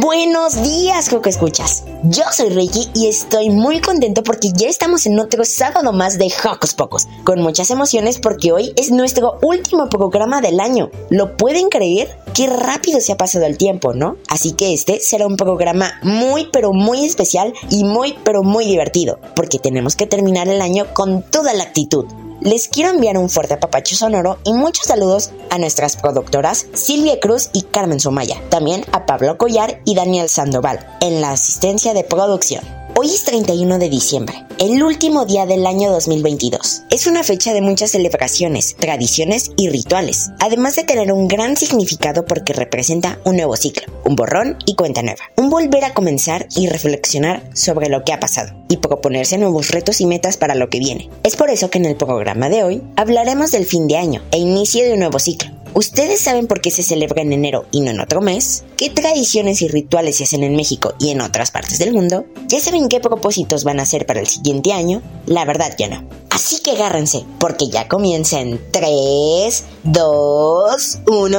[0.00, 1.84] Buenos días, Coco Escuchas.
[2.04, 6.32] Yo soy Ricky y estoy muy contento porque ya estamos en otro sábado más de
[6.42, 10.90] Hocus Pocos, con muchas emociones porque hoy es nuestro último programa del año.
[11.10, 12.08] ¿Lo pueden creer?
[12.32, 14.16] Qué rápido se ha pasado el tiempo, ¿no?
[14.30, 19.18] Así que este será un programa muy pero muy especial y muy pero muy divertido,
[19.36, 22.06] porque tenemos que terminar el año con toda la actitud
[22.40, 27.50] les quiero enviar un fuerte apapacho sonoro y muchos saludos a nuestras productoras Silvia Cruz
[27.52, 32.79] y Carmen Sumaya, también a Pablo Collar y Daniel Sandoval en la asistencia de producción.
[32.96, 36.82] Hoy es 31 de diciembre, el último día del año 2022.
[36.90, 42.26] Es una fecha de muchas celebraciones, tradiciones y rituales, además de tener un gran significado
[42.26, 46.68] porque representa un nuevo ciclo, un borrón y cuenta nueva, un volver a comenzar y
[46.68, 50.80] reflexionar sobre lo que ha pasado y proponerse nuevos retos y metas para lo que
[50.80, 51.08] viene.
[51.22, 54.38] Es por eso que en el programa de hoy hablaremos del fin de año e
[54.38, 57.90] inicio de un nuevo ciclo ¿Ustedes saben por qué se celebra en enero y no
[57.92, 58.64] en otro mes?
[58.76, 62.24] ¿Qué tradiciones y rituales se hacen en México y en otras partes del mundo?
[62.48, 65.00] ¿Ya saben qué propósitos van a hacer para el siguiente año?
[65.26, 66.04] La verdad ya no.
[66.30, 71.38] Así que agárrense, porque ya comienza en 3, 2, 1.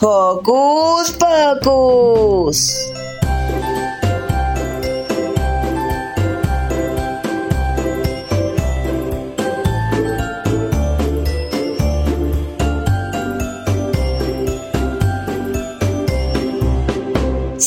[0.00, 1.14] ¡Hocus
[1.62, 2.76] Pocus!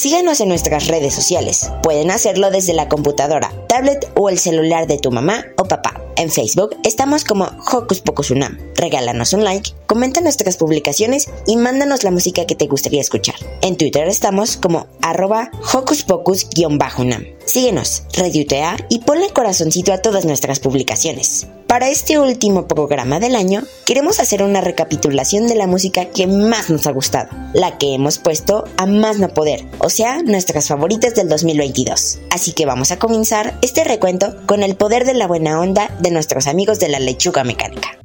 [0.08, 1.70] Síguenos en nuestras redes sociales.
[1.84, 6.02] Pueden hacerlo desde la computadora, tablet o el celular de tu mamá o papá.
[6.16, 8.58] En Facebook estamos como Hocus Pocus Unam.
[8.78, 13.36] Regálanos un like, comenta nuestras publicaciones y mándanos la música que te gustaría escuchar.
[13.62, 17.37] En Twitter estamos como arroba Hocus Pocus-Unam.
[17.48, 21.48] Síguenos, rediutea y ponle corazoncito a todas nuestras publicaciones.
[21.66, 26.70] Para este último programa del año, queremos hacer una recapitulación de la música que más
[26.70, 31.16] nos ha gustado, la que hemos puesto a más no poder, o sea, nuestras favoritas
[31.16, 32.20] del 2022.
[32.32, 36.12] Así que vamos a comenzar este recuento con el poder de la buena onda de
[36.12, 37.98] nuestros amigos de la lechuga mecánica.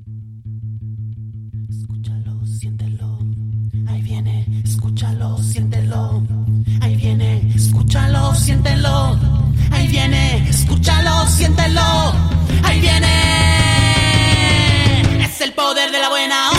[7.92, 9.18] Escúchalo, siéntelo,
[9.70, 12.14] ahí viene, escúchalo, siéntelo,
[12.62, 13.06] ahí viene.
[15.40, 16.51] El poder de la buena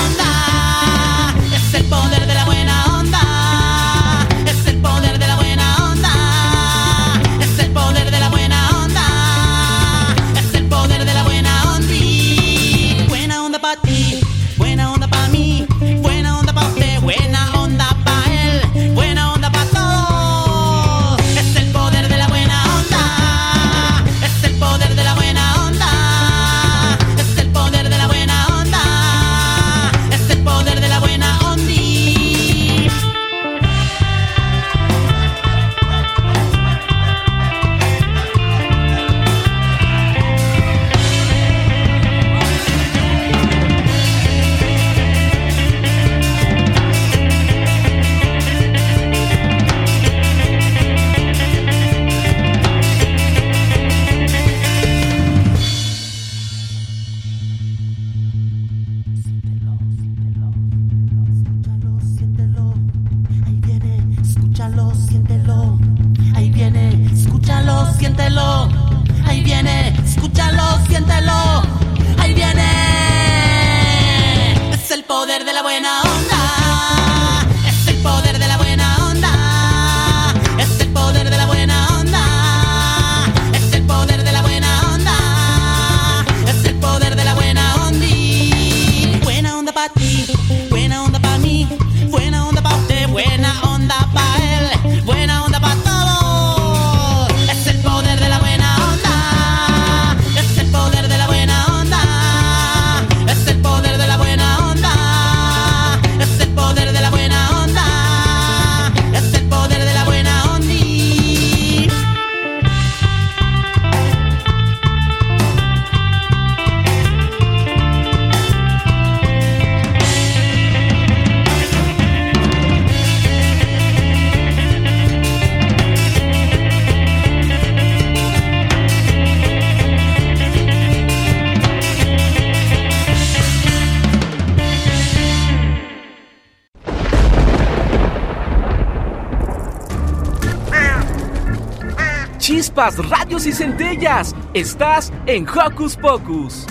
[142.74, 144.36] chispas, radios y centellas.
[144.54, 146.66] Estás en Hocus Pocus.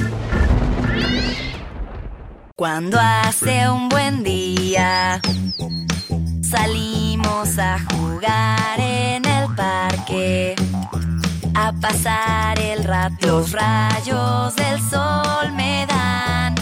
[2.57, 5.21] Cuando hace un buen día,
[6.43, 10.55] salimos a jugar en el parque,
[11.55, 13.27] a pasar el rato.
[13.27, 16.55] Los rayos del sol me dan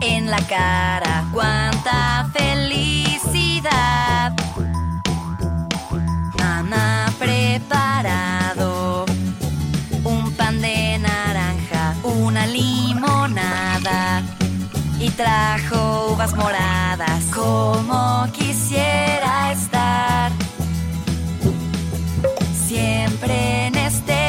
[0.00, 4.32] en la cara cuánta felicidad.
[6.38, 8.39] Mamá ha
[14.98, 20.32] y trajo uvas moradas como quisiera estar.
[22.66, 24.19] Siempre en este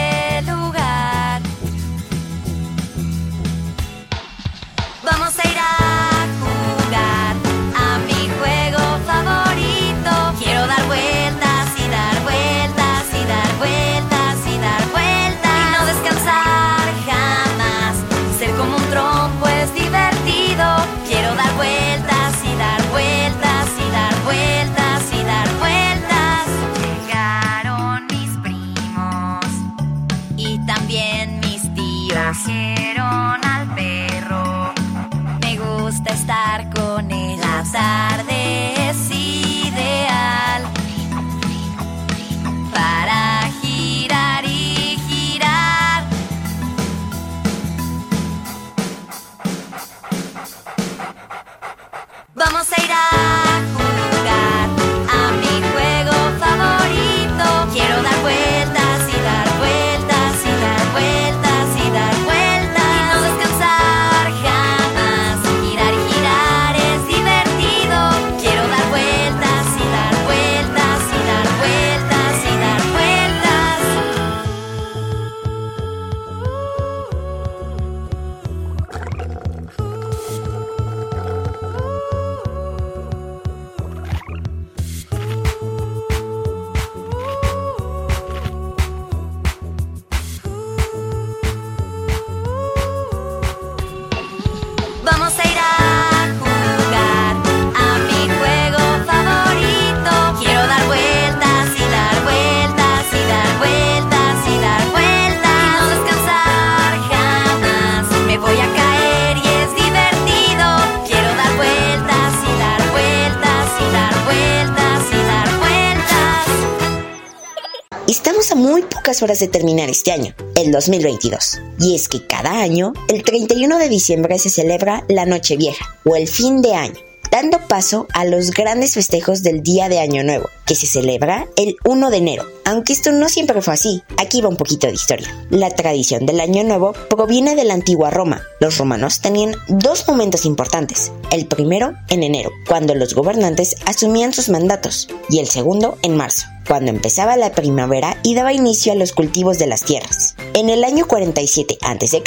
[119.21, 121.59] pocas horas de terminar este año, el 2022.
[121.79, 126.27] Y es que cada año, el 31 de diciembre se celebra la Nochevieja o el
[126.27, 126.99] fin de año,
[127.31, 131.75] dando paso a los grandes festejos del Día de Año Nuevo, que se celebra el
[131.85, 132.45] 1 de enero.
[132.65, 135.27] Aunque esto no siempre fue así, aquí va un poquito de historia.
[135.49, 138.41] La tradición del Año Nuevo proviene de la antigua Roma.
[138.59, 141.11] Los romanos tenían dos momentos importantes.
[141.31, 146.47] El primero en enero, cuando los gobernantes asumían sus mandatos, y el segundo en marzo,
[146.71, 150.35] cuando empezaba la primavera y daba inicio a los cultivos de las tierras.
[150.53, 152.23] En el año 47 a.C.,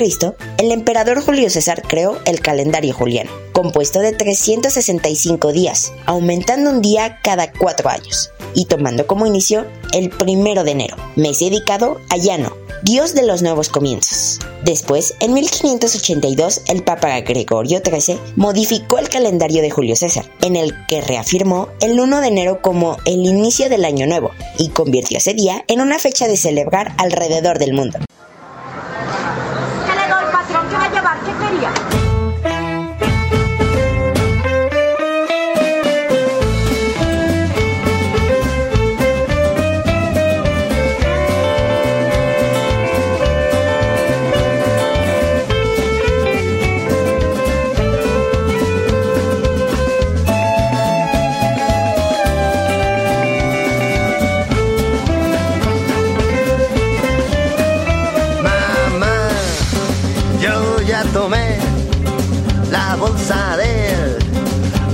[0.59, 7.21] el emperador Julio César creó el calendario juliano, compuesto de 365 días, aumentando un día
[7.23, 12.55] cada cuatro años, y tomando como inicio el primero de enero, mes dedicado a Llano,
[12.83, 14.41] dios de los nuevos comienzos.
[14.63, 20.75] Después, en 1582, el Papa Gregorio XIII modificó el calendario de Julio César, en el
[20.87, 25.35] que reafirmó el 1 de enero como el inicio del año nuevo y convirtió ese
[25.35, 27.99] día en una fecha de celebrar alrededor del mundo.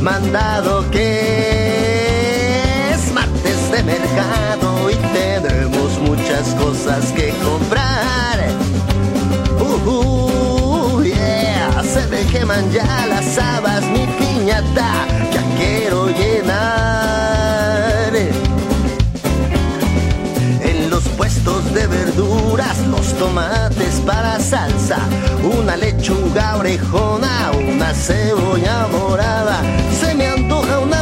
[0.01, 1.91] Mandado que
[2.95, 8.39] es martes de mercado y tenemos muchas cosas que comprar.
[9.61, 17.21] Uh, uh, yeah, se me queman ya las habas, mi piñata, ya quiero llenar.
[20.63, 24.99] En los puestos de verduras, los tomates para salsa,
[25.59, 29.61] una lechuga orejona, una cebolla morada.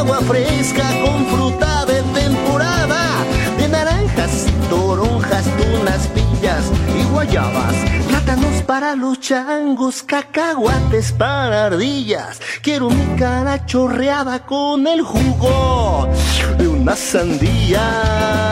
[0.09, 3.23] Agua fresca con fruta de temporada,
[3.59, 7.75] de naranjas y toronjas, tu guayabas,
[8.07, 12.41] plátanos para los changos, cacahuates para ardillas.
[12.63, 16.07] Quiero mi cara chorreada con el jugo
[16.57, 18.48] de una sandía.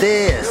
[0.00, 0.48] Tomates.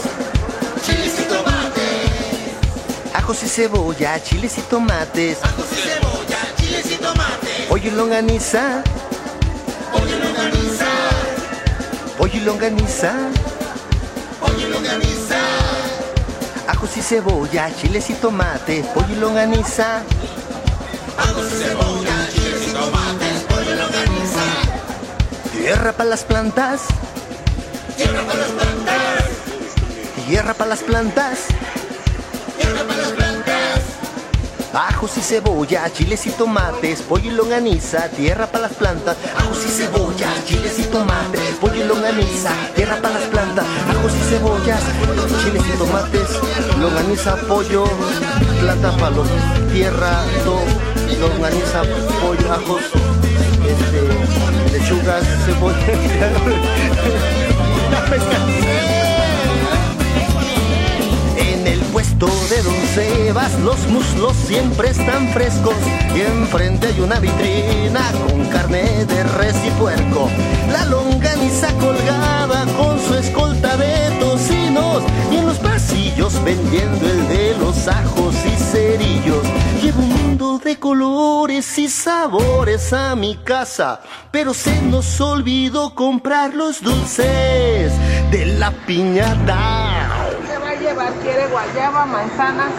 [0.86, 3.14] Chiles y tomates.
[3.14, 5.38] Ajos y cebolla, chiles y tomates.
[5.44, 7.66] Ajos y cebolla, chiles y tomates.
[7.68, 8.84] Pollo y longaniza.
[9.92, 10.86] Pollo y longaniza.
[12.18, 13.14] Pollo y longaniza.
[14.40, 15.40] Pollo y longaniza.
[16.68, 18.86] Ajos y cebolla, chiles y tomates.
[18.88, 20.04] Pollo y longaniza.
[21.18, 23.44] Ajos y cebolla, chiles y tomates.
[23.50, 24.44] Pollo y longaniza.
[25.58, 26.82] Tierra para las plantas.
[27.98, 29.09] Tierra para las plantas.
[30.30, 31.48] Tierra para las plantas.
[32.56, 33.82] Tierra para las plantas.
[34.72, 39.18] Ajos y cebolla, chiles y tomates, pollo y longaniza, tierra para las plantas.
[39.36, 43.66] Ajos y cebolla, chiles y tomates, pollo y longaniza, tierra para las plantas.
[43.90, 44.82] Ajos y cebollas,
[45.44, 46.30] chiles y tomates,
[46.80, 47.86] longaniza, pollo,
[48.62, 49.28] planta para los
[49.74, 50.60] tierra, do,
[51.20, 51.82] longaniza,
[52.22, 52.84] pollo, ajos,
[53.66, 56.56] este, lechugas, cebolla.
[63.64, 65.76] Los muslos siempre están frescos
[66.14, 70.30] y enfrente hay una vitrina con carne de res y puerco.
[70.72, 77.56] La longaniza colgada con su escolta de tocinos y en los pasillos vendiendo el de
[77.58, 79.44] los ajos y cerillos.
[79.82, 86.54] Llevo un mundo de colores y sabores a mi casa, pero se nos olvidó comprar
[86.54, 87.94] los dulces
[88.32, 90.10] de la piñata.
[90.46, 91.14] ¿Qué va a llevar?
[91.22, 92.72] ¿Quiere guayaba, manzanas?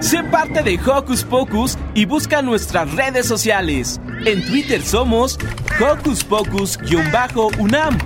[0.00, 4.00] Sé parte de Hocus Pocus y busca nuestras redes sociales.
[4.24, 5.38] En Twitter somos
[5.80, 7.98] Hocus Pocus-UNAM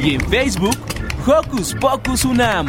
[0.00, 0.76] y en Facebook
[1.26, 2.68] Hocus Pocus UNAM.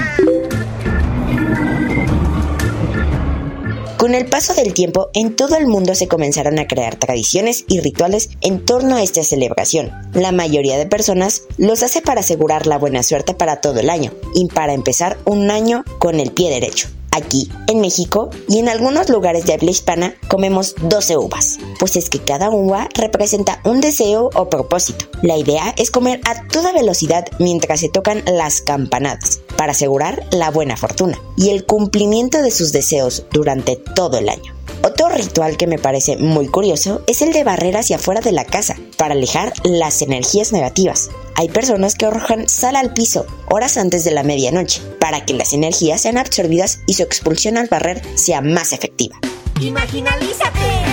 [3.98, 7.80] Con el paso del tiempo, en todo el mundo se comenzaron a crear tradiciones y
[7.80, 9.92] rituales en torno a esta celebración.
[10.14, 14.12] La mayoría de personas los hace para asegurar la buena suerte para todo el año
[14.36, 16.90] y para empezar un año con el pie derecho.
[17.16, 22.10] Aquí, en México y en algunos lugares de habla hispana, comemos 12 uvas, pues es
[22.10, 25.06] que cada uva representa un deseo o propósito.
[25.22, 30.52] La idea es comer a toda velocidad mientras se tocan las campanadas, para asegurar la
[30.52, 34.55] buena fortuna y el cumplimiento de sus deseos durante todo el año.
[34.84, 38.46] Otro ritual que me parece muy curioso es el de barrer hacia afuera de la
[38.46, 41.10] casa para alejar las energías negativas.
[41.36, 45.54] Hay personas que arrojan sal al piso horas antes de la medianoche para que las
[45.54, 49.20] energías sean absorbidas y su expulsión al barrer sea más efectiva.
[49.60, 50.85] Imaginalízate.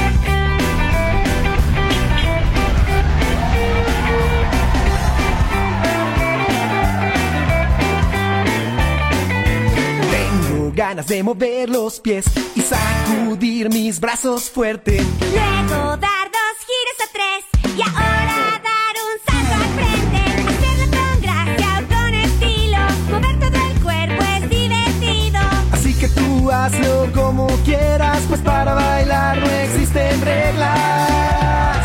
[11.02, 15.00] Ganas de mover los pies y sacudir mis brazos fuerte.
[15.20, 20.20] Luego dar dos giros a tres y ahora dar un salto al frente.
[20.48, 22.78] Hacerlo con gracia o con estilo.
[23.10, 25.40] Mover todo el cuerpo es divertido.
[25.72, 31.78] Así que tú hazlo como quieras, pues para bailar no existen reglas.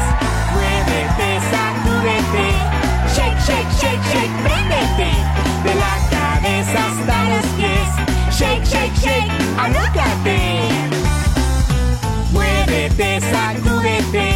[0.53, 2.45] Muévete, sacúdete.
[3.15, 5.09] Shake, shake, shake, shake, préndete.
[5.63, 7.46] De la cabeza hasta los.
[8.37, 10.37] Shake, shake, shake, alócate.
[12.31, 14.27] Muévete, sacúdete.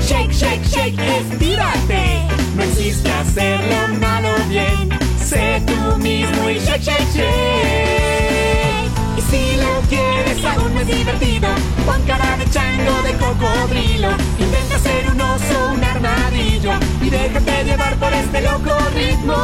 [0.00, 2.28] Shake, shake, shake, estírate.
[2.54, 4.88] No existe hacerlo malo o bien.
[5.18, 8.88] Sé tú mismo y shake, shake, shake.
[9.18, 11.48] Y si lo quieres aún más divertido,
[11.86, 14.10] Pon cara de chango, de cocodrilo.
[14.38, 16.72] Intenta ser un oso, un armadillo.
[17.02, 19.34] Y déjate llevar por este loco ritmo.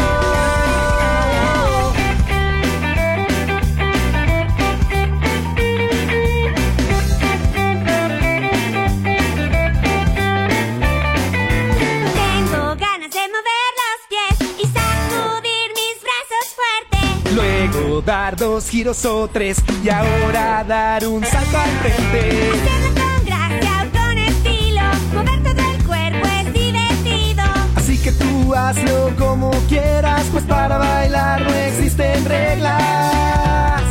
[18.05, 22.51] Dar dos giros o tres y ahora dar un salto al frente.
[22.53, 24.83] Hacerlo con gracia o con estilo,
[25.15, 27.45] mover todo el cuerpo es divertido.
[27.75, 33.83] Así que tú hazlo como quieras, pues para bailar no existen reglas.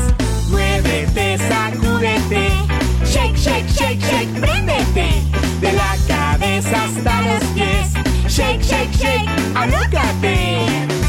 [0.49, 2.49] Muévete, sacúdete,
[3.05, 5.23] shake, shake, shake, shake, préndete.
[5.59, 7.91] De la cabeza hasta los pies,
[8.27, 11.04] shake, shake, shake, alócate.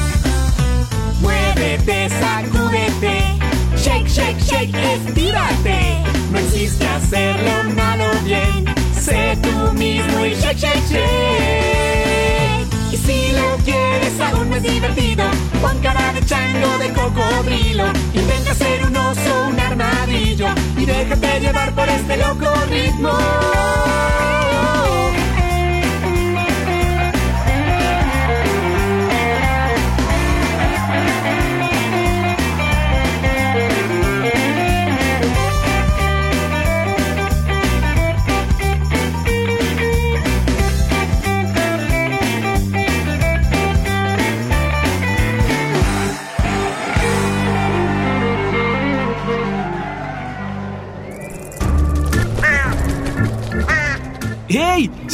[4.17, 6.03] Shake, shake, estírate.
[6.33, 8.65] No existe hacerlo malo o bien,
[8.99, 12.67] sé tú mismo y shake, shake, shake.
[12.93, 15.25] Y si lo quieres aún más divertido,
[15.61, 17.87] pon cara de chango, de cocodrilo.
[18.15, 23.13] Intenta ser un oso, un armadillo y déjate llevar por este loco ritmo.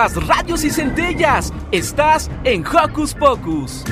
[0.00, 1.52] Chispas, radios y centellas.
[1.72, 3.84] Estás en Hocus Pocus.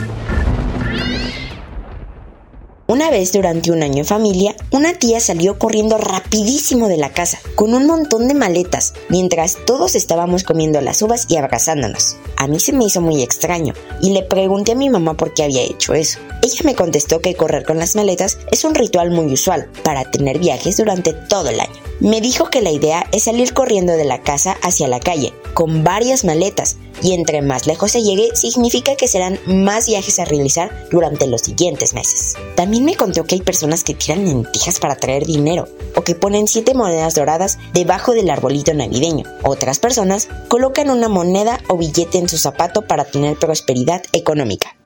[2.87, 7.39] Una vez durante un año en familia, una tía salió corriendo rapidísimo de la casa,
[7.55, 12.17] con un montón de maletas, mientras todos estábamos comiendo las uvas y abrazándonos.
[12.39, 15.43] A mí se me hizo muy extraño, y le pregunté a mi mamá por qué
[15.43, 16.19] había hecho eso.
[16.43, 20.39] Ella me contestó que correr con las maletas es un ritual muy usual para tener
[20.39, 21.89] viajes durante todo el año.
[22.01, 25.83] Me dijo que la idea es salir corriendo de la casa hacia la calle, con
[25.83, 30.71] varias maletas, y entre más lejos se llegue significa que serán más viajes a realizar
[30.93, 32.37] durante los siguientes meses.
[32.55, 35.67] También me contó que hay personas que tiran lentejas para traer dinero
[35.97, 39.25] o que ponen siete monedas doradas debajo del arbolito navideño.
[39.43, 44.77] Otras personas colocan una moneda o billete en su zapato para tener prosperidad económica.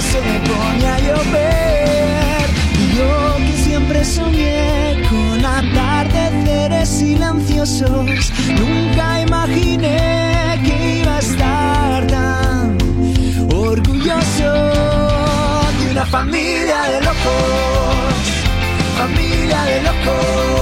[0.00, 2.46] Se pone a llover.
[2.78, 12.78] Y yo que siempre soñé con atardeceres silenciosos, nunca imaginé que iba a estar tan
[13.54, 14.52] orgulloso
[15.78, 18.24] de una familia de locos,
[18.98, 20.52] familia de locos.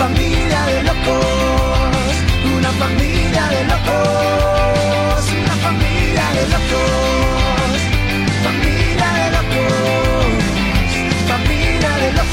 [0.00, 2.14] Familia de locos,
[2.56, 7.39] una familia de locos, una familia de locos,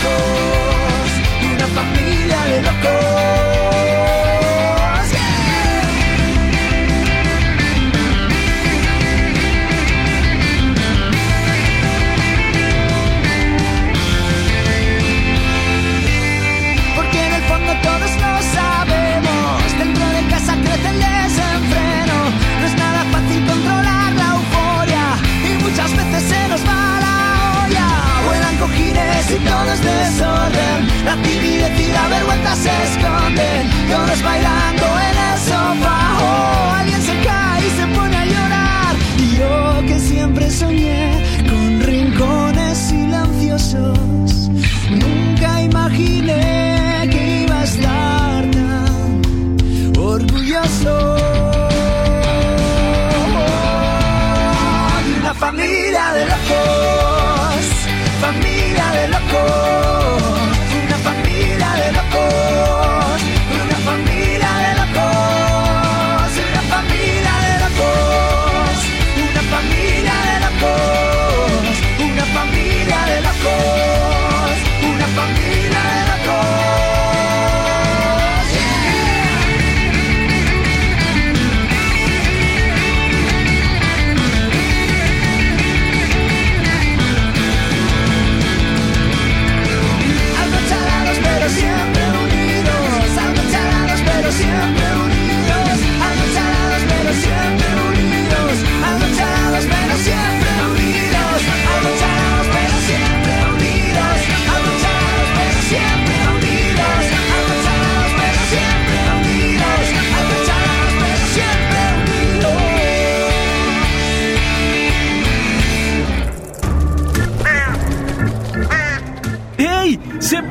[0.04, 1.12] locos,
[1.54, 3.47] una familia de locos.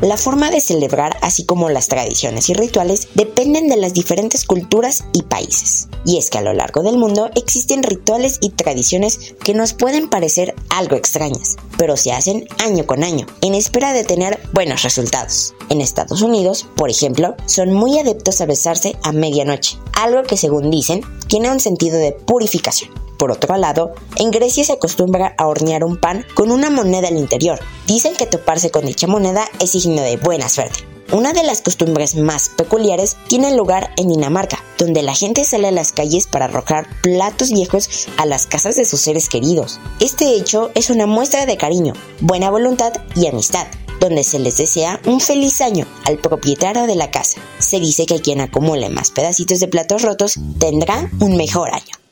[0.00, 5.02] La forma de celebrar, así como las tradiciones y rituales, dependen de las diferentes culturas
[5.12, 5.88] y países.
[6.04, 10.08] Y es que a lo largo del mundo existen rituales y tradiciones que nos pueden
[10.08, 15.54] parecer algo extrañas, pero se hacen año con año, en espera de tener buenos resultados.
[15.68, 20.70] En Estados Unidos, por ejemplo, son muy adeptos a besarse a medianoche, algo que según
[20.70, 23.07] dicen tiene un sentido de purificación.
[23.18, 27.18] Por otro lado, en Grecia se acostumbra a hornear un pan con una moneda al
[27.18, 27.58] interior.
[27.86, 30.86] Dicen que toparse con dicha moneda es signo de buena suerte.
[31.10, 35.72] Una de las costumbres más peculiares tiene lugar en Dinamarca, donde la gente sale a
[35.72, 39.80] las calles para arrojar platos viejos a las casas de sus seres queridos.
[40.00, 43.66] Este hecho es una muestra de cariño, buena voluntad y amistad,
[44.00, 47.40] donde se les desea un feliz año al propietario de la casa.
[47.58, 52.07] Se dice que quien acumule más pedacitos de platos rotos tendrá un mejor año.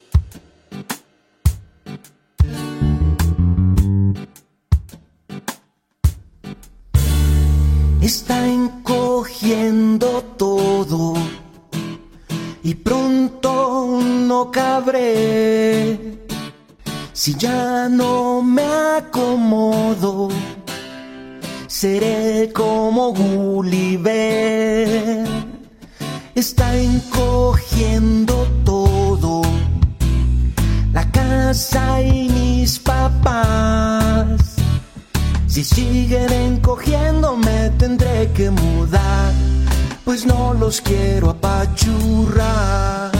[8.00, 11.14] Está encogiendo todo
[12.62, 16.18] y pronto no cabré.
[17.12, 18.64] Si ya no me
[18.98, 20.28] acomodo
[21.66, 24.16] seré como Gulliver.
[26.34, 28.46] Está encogiendo
[31.26, 34.56] casa mis papás
[35.56, 39.32] si siguen encogiendo me tendré que mudar,
[40.04, 43.10] pues no los quiero apachurrar.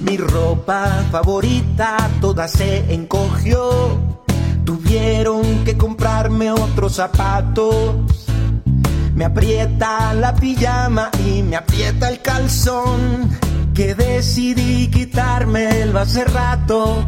[0.00, 3.96] Mi ropa favorita toda se encogió,
[4.64, 7.94] tuvieron que comprarme otros zapatos.
[9.14, 13.30] Me aprieta la pijama y me aprieta el calzón,
[13.78, 17.06] que decidí quitarme el hace rato.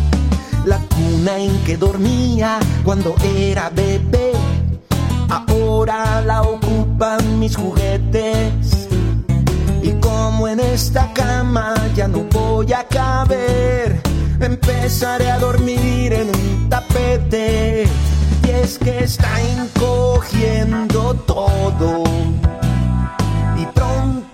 [0.66, 4.32] la cuna en que dormía cuando era bebé.
[5.30, 8.88] Ahora la ocupan mis juguetes.
[9.82, 13.98] Y como en esta cama ya no voy a caber,
[14.38, 17.86] empezaré a dormir en un tapete.
[18.46, 22.04] Y es que está encogiendo todo.
[23.56, 24.31] Y pronto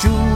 [0.00, 0.26] quiero.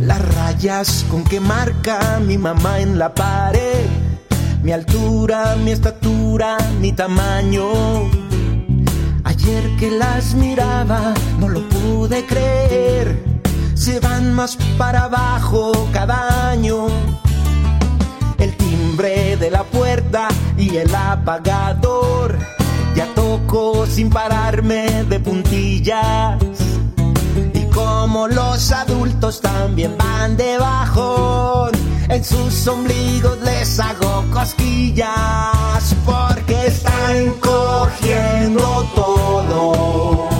[0.00, 3.86] Las rayas con que marca mi mamá en la pared,
[4.62, 7.64] mi altura, mi estatura, mi tamaño.
[9.24, 13.24] Ayer que las miraba no lo pude creer,
[13.74, 17.11] se van más para abajo cada año.
[19.52, 22.38] La puerta y el apagador,
[22.96, 26.42] ya toco sin pararme de puntillas.
[27.52, 31.72] Y como los adultos también van de bajón,
[32.08, 40.31] en sus ombligos les hago cosquillas porque está encogiendo todo.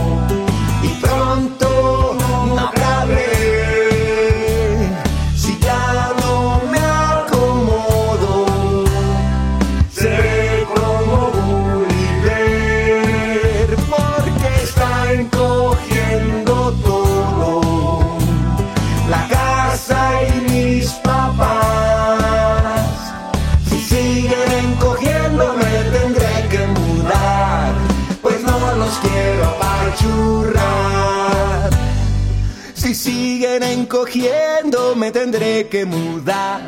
[35.33, 36.61] Tendré que mudar,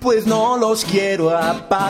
[0.00, 1.88] pues no los quiero apachurrar.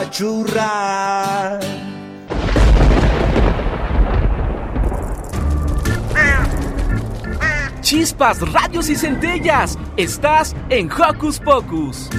[7.81, 9.77] Chispas, radios y centellas.
[9.97, 12.09] Estás en Hocus Pocus.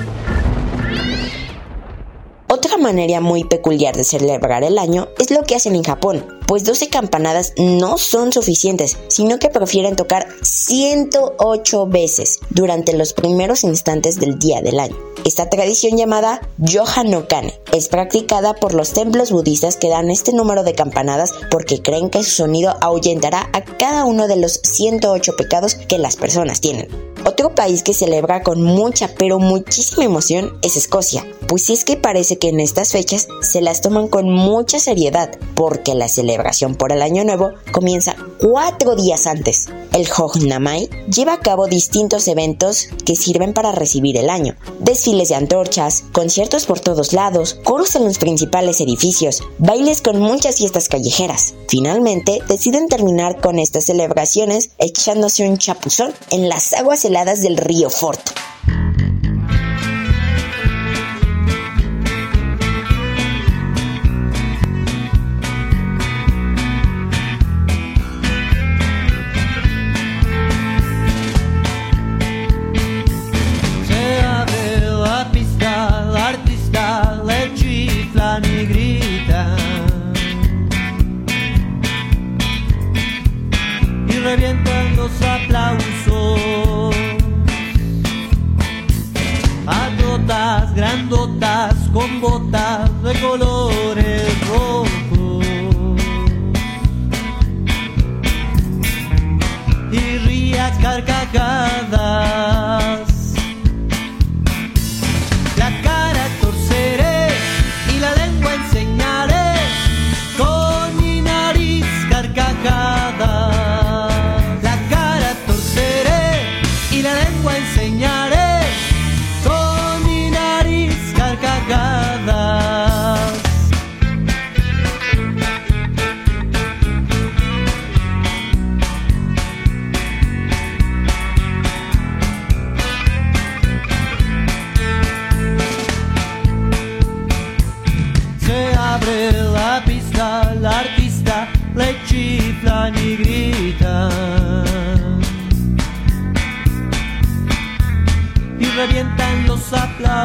[2.51, 6.65] Otra manera muy peculiar de celebrar el año es lo que hacen en Japón, pues
[6.65, 14.19] 12 campanadas no son suficientes, sino que prefieren tocar 108 veces durante los primeros instantes
[14.19, 14.97] del día del año.
[15.27, 20.75] Esta tradición llamada Yohanokane es practicada por los templos budistas que dan este número de
[20.75, 25.99] campanadas porque creen que su sonido ahuyentará a cada uno de los 108 pecados que
[25.99, 26.89] las personas tienen.
[27.27, 32.39] Otro país que celebra con mucha pero muchísima emoción es Escocia, pues es que parece
[32.39, 36.93] que en estas fechas se las toman con mucha seriedad porque las celebran celebración por
[36.93, 39.67] el Año Nuevo comienza cuatro días antes.
[39.93, 44.55] El Hognamai lleva a cabo distintos eventos que sirven para recibir el año.
[44.79, 50.59] Desfiles de antorchas, conciertos por todos lados, coros en los principales edificios, bailes con muchas
[50.59, 51.55] fiestas callejeras.
[51.69, 57.91] Finalmente, deciden terminar con estas celebraciones echándose un chapuzón en las aguas heladas del río
[57.91, 58.21] Fort.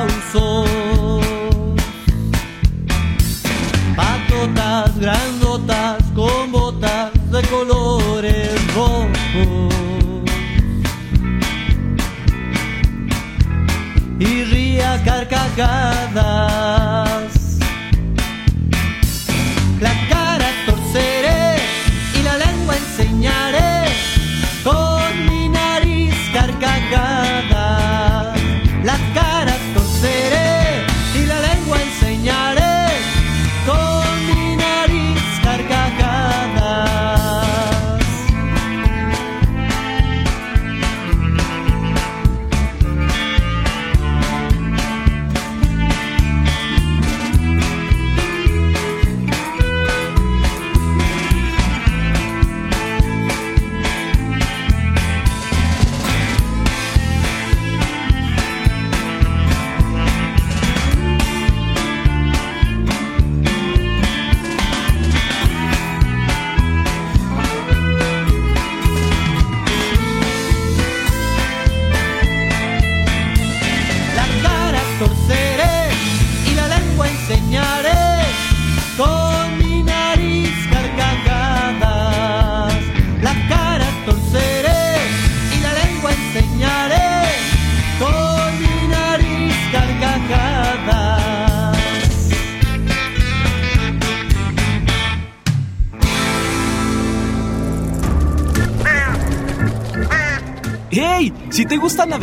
[0.06, 0.43] causó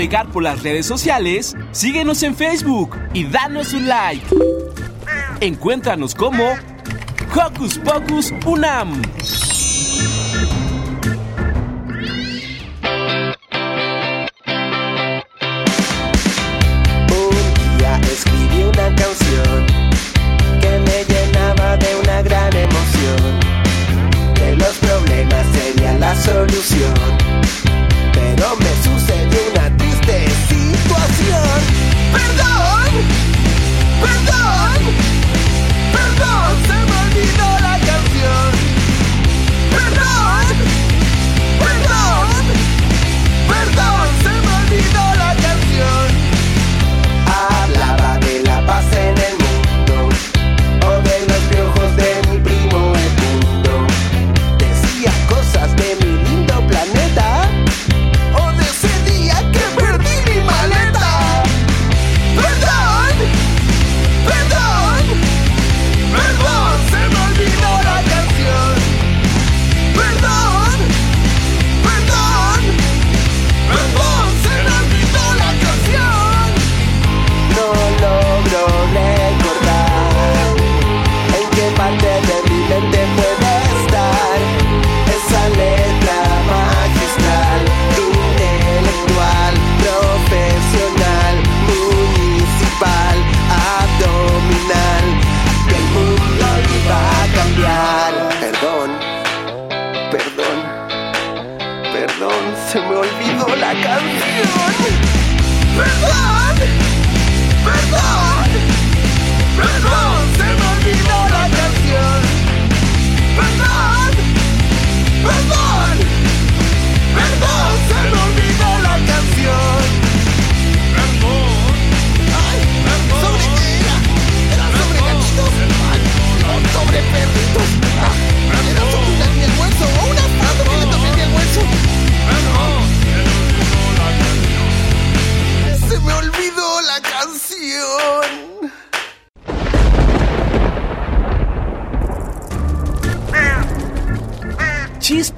[0.00, 4.24] navegar por las redes sociales, síguenos en Facebook y danos un like.
[5.40, 6.42] Encuéntranos como
[7.36, 8.92] Hocus Pocus Unam.
[8.92, 9.02] Un
[17.76, 19.66] día escribí una canción
[20.62, 23.20] que me llenaba de una gran emoción.
[24.34, 27.19] Que los problemas serían la solución
[32.12, 32.59] ¡Perdón!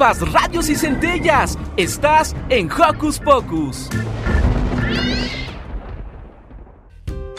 [0.03, 1.57] Radios y centellas.
[1.77, 3.89] Estás en Hocus Pocus.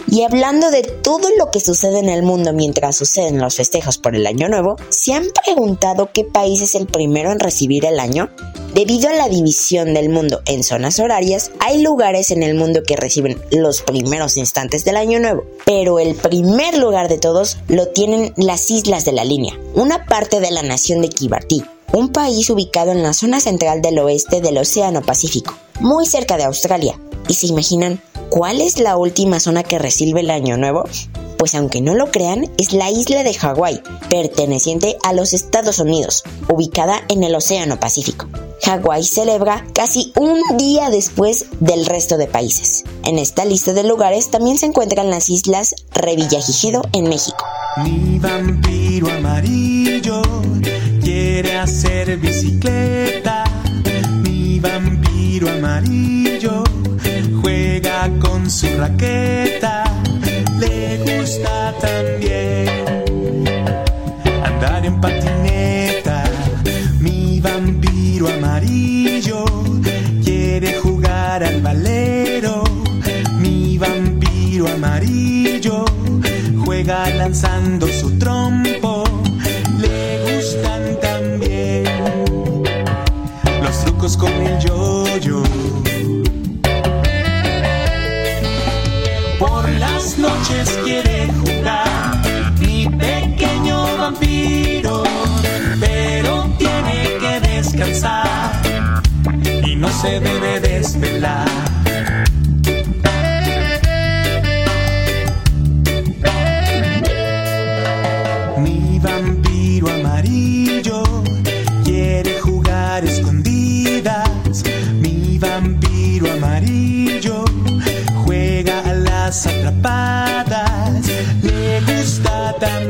[0.07, 4.16] Y hablando de todo lo que sucede en el mundo mientras suceden los festejos por
[4.16, 8.30] el Año Nuevo, ¿se han preguntado qué país es el primero en recibir el año?
[8.74, 12.95] Debido a la división del mundo en zonas horarias, hay lugares en el mundo que
[12.95, 18.34] reciben los primeros instantes del Año Nuevo, pero el primer lugar de todos lo tienen
[18.38, 21.64] las Islas de la Línea, una parte de la nación de Kibartí,
[21.94, 26.44] un país ubicado en la zona central del oeste del Océano Pacífico, muy cerca de
[26.44, 27.00] Australia.
[27.28, 30.86] ¿Y se imaginan cuál es la última zona que recibe el Año Nuevo?
[31.38, 36.24] Pues aunque no lo crean, es la isla de Hawái, perteneciente a los Estados Unidos,
[36.50, 38.28] ubicada en el Océano Pacífico.
[38.64, 42.86] Hawái celebra casi un día después del resto de países.
[43.04, 47.46] En esta lista de lugares también se encuentran las islas Revillagigedo en México.
[47.84, 50.22] Mi vampiro amarillo
[51.34, 53.44] quiere hacer bicicleta.
[54.22, 56.64] Mi vampiro amarillo
[57.42, 59.84] juega con su raqueta.
[60.60, 62.70] Le gusta también
[64.44, 66.24] andar en patineta.
[67.00, 69.44] Mi vampiro amarillo
[70.24, 72.64] quiere jugar al valero.
[73.40, 75.84] Mi vampiro amarillo
[76.64, 78.83] juega lanzando su trompo.
[90.84, 92.22] Quiere jugar.
[92.59, 95.03] Mi pequeño vampiro,
[95.80, 98.61] pero tiene que descansar.
[99.66, 100.33] Y no se debe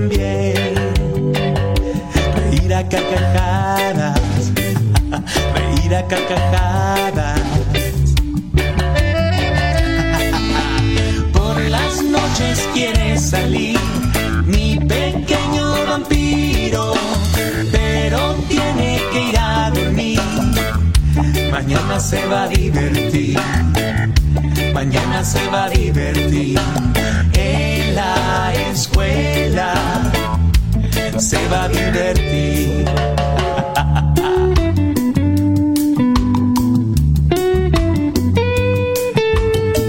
[0.04, 0.76] también
[2.36, 4.20] reír a carcajadas.
[5.56, 7.39] reír a carcajadas.
[11.34, 13.80] Por las noches quiere salir
[14.45, 16.93] mi pequeño vampiro,
[17.72, 20.20] pero tiene que ir a dormir.
[21.51, 23.38] Mañana se va a divertir,
[24.74, 26.60] mañana se va a divertir.
[27.94, 29.74] La escuela
[31.20, 32.86] se va a divertir.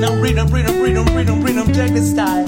[0.00, 2.43] Now rhythm, rhythm, rhythm, rhythm, rhythm, check the style.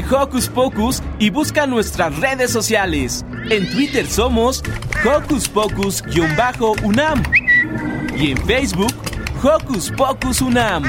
[0.00, 3.26] Hocus Pocus y busca nuestras redes sociales.
[3.50, 4.62] En Twitter somos
[5.04, 7.22] Hocus Pocus-UNAM
[8.16, 8.94] y en Facebook
[9.42, 10.84] Hocus Pocus UNAM.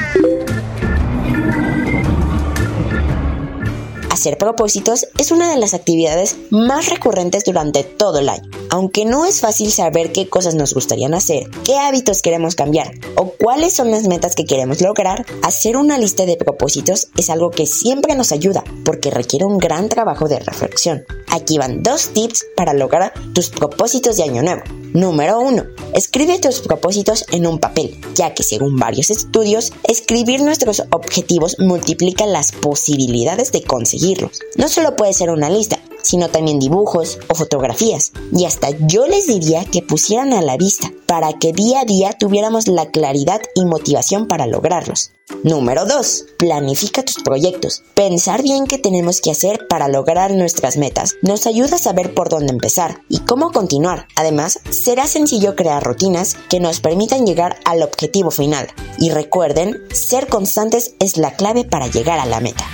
[4.09, 8.52] Hacer propósitos es una de las actividades más recurrentes durante todo el año.
[8.73, 13.33] Aunque no es fácil saber qué cosas nos gustarían hacer, qué hábitos queremos cambiar o
[13.33, 17.67] cuáles son las metas que queremos lograr, hacer una lista de propósitos es algo que
[17.67, 21.05] siempre nos ayuda porque requiere un gran trabajo de reflexión.
[21.27, 24.63] Aquí van dos tips para lograr tus propósitos de año nuevo.
[24.93, 25.63] Número 1.
[25.95, 32.27] Escribe tus propósitos en un papel, ya que según varios estudios, escribir nuestros objetivos multiplica
[32.27, 34.39] las posibilidades de conseguirlos.
[34.55, 38.11] No solo puede ser una lista, sino también dibujos o fotografías.
[38.31, 42.13] Y hasta yo les diría que pusieran a la vista para que día a día
[42.13, 45.11] tuviéramos la claridad y motivación para lograrlos.
[45.43, 46.25] Número 2.
[46.37, 47.83] Planifica tus proyectos.
[47.95, 52.29] Pensar bien qué tenemos que hacer para lograr nuestras metas nos ayuda a saber por
[52.29, 54.07] dónde empezar y cómo continuar.
[54.15, 58.67] Además, será sencillo crear rutinas que nos permitan llegar al objetivo final.
[58.97, 62.65] Y recuerden, ser constantes es la clave para llegar a la meta.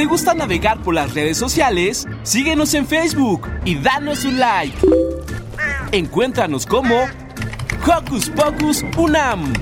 [0.00, 4.74] Te gusta navegar por las redes sociales, síguenos en Facebook y danos un like.
[5.92, 6.94] Encuéntranos como
[7.86, 9.52] Hocus Pocus Unam.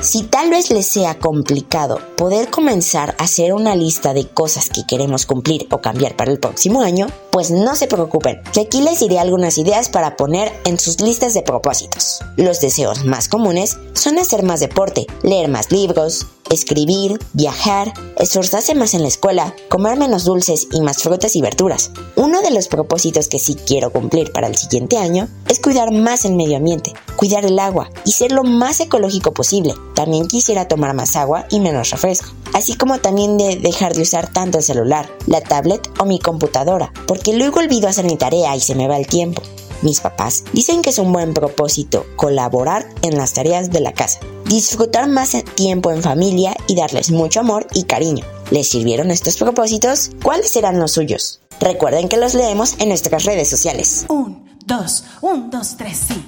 [0.00, 4.86] Si tal vez les sea complicado poder comenzar a hacer una lista de cosas que
[4.86, 9.00] queremos cumplir o cambiar para el próximo año, pues no se preocupen, que aquí les
[9.00, 12.20] diré algunas ideas para poner en sus listas de propósitos.
[12.36, 18.94] Los deseos más comunes son hacer más deporte, leer más libros, escribir, viajar, esforzarse más
[18.94, 21.90] en la escuela, comer menos dulces y más frutas y verduras.
[22.16, 26.24] Uno de los propósitos que sí quiero cumplir para el siguiente año es cuidar más
[26.24, 29.74] el medio ambiente, cuidar el agua y ser lo más ecológico posible.
[29.94, 34.32] También quisiera tomar más agua y menos refresco, así como también de dejar de usar
[34.32, 38.60] tanto el celular, la tablet o mi computadora, porque luego olvido hacer mi tarea y
[38.60, 39.42] se me va el tiempo.
[39.82, 44.20] Mis papás dicen que es un buen propósito colaborar en las tareas de la casa,
[44.46, 48.24] disfrutar más tiempo en familia y darles mucho amor y cariño.
[48.50, 50.10] ¿Les sirvieron estos propósitos?
[50.22, 51.40] ¿Cuáles serán los suyos?
[51.60, 54.06] Recuerden que los leemos en nuestras redes sociales.
[54.08, 56.24] Un, dos, un, dos, tres, sí.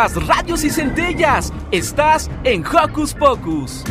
[0.00, 1.52] Chispas, radios y centellas.
[1.70, 3.84] Estás en Hocus Pocus.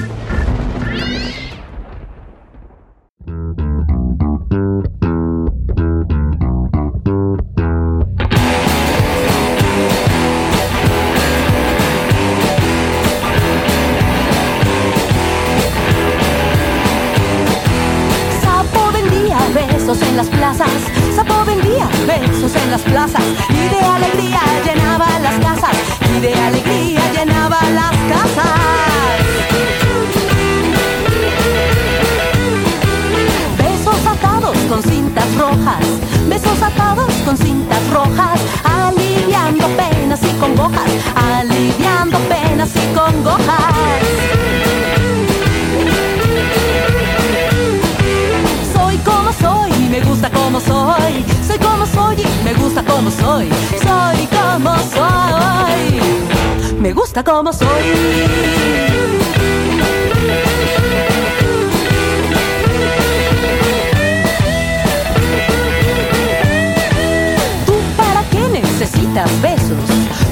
[69.42, 69.78] Besos?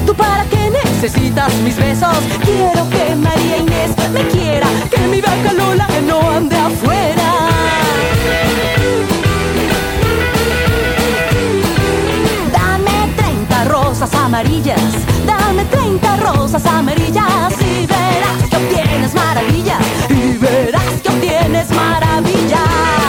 [0.06, 2.18] ¿Tú para qué necesitas mis besos?
[2.44, 7.34] Quiero que María Inés me quiera, que mi vaca Lola no ande afuera.
[12.52, 14.82] Dame 30 rosas amarillas,
[15.26, 23.07] dame 30 rosas amarillas y verás que obtienes maravillas, y verás que obtienes maravillas.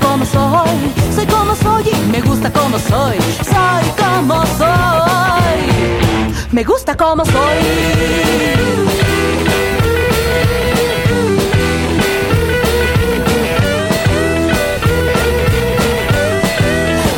[0.00, 0.92] Como soy.
[1.14, 3.18] Soy como soy y me gusta como soy.
[3.44, 4.44] Soy como
[6.52, 7.32] me gusta como soy.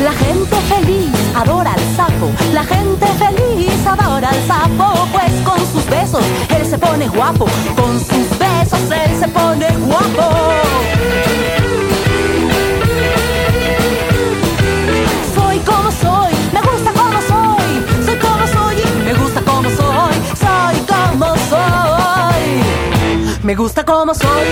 [0.03, 5.89] La gente feliz adora al sapo, la gente feliz adora al sapo, pues con sus
[5.89, 6.23] besos
[6.55, 11.62] él se pone guapo, con sus besos él se pone guapo.
[23.53, 24.47] Me gusta como soy.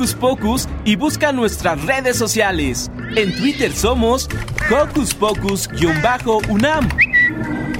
[0.00, 2.90] Hocus Pocus y busca nuestras redes sociales.
[3.16, 4.30] En Twitter somos
[4.70, 6.88] Hocus Pocus-UNAM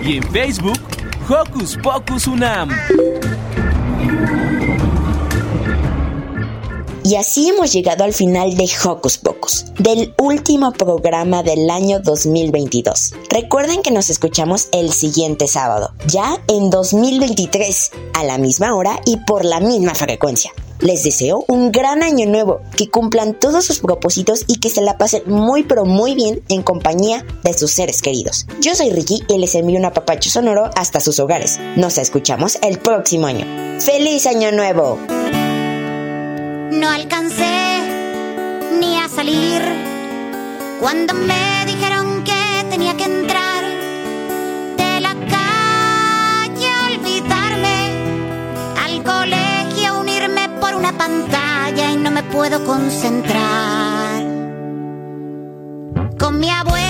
[0.05, 0.79] y en Facebook
[1.27, 2.69] Hocus Pocus UNAM.
[7.05, 13.15] Y así hemos llegado al final de Hocus Pocus, del último programa del año 2022.
[13.31, 19.17] Recuerden que nos escuchamos el siguiente sábado, ya en 2023, a la misma hora y
[19.27, 20.53] por la misma frecuencia.
[20.81, 24.97] Les deseo un gran año nuevo, que cumplan todos sus propósitos y que se la
[24.97, 28.47] pasen muy pero muy bien en compañía de sus seres queridos.
[28.61, 31.61] Yo soy Ricky y les envío un apapacho sonoro hasta sus hogares.
[31.77, 33.47] Nos escuchamos el próximo año.
[33.79, 34.99] ¡Feliz año nuevo!
[36.73, 37.81] No alcancé
[38.81, 39.63] ni a salir
[40.81, 41.60] cuando me
[51.01, 54.23] pantalla y no me puedo concentrar.
[56.19, 56.90] Con mi abuela